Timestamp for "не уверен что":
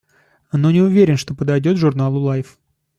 0.71-1.35